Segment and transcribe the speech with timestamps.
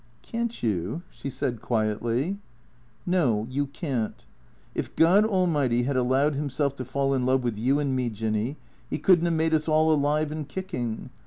[0.23, 2.39] "Can't you?" she said quietly."
[3.19, 4.25] No, you can't.
[4.73, 8.57] If God Almighty had allowed himself to fall in love with you and me, Jinny,
[8.89, 11.11] he could n't have made us all alive and kicking.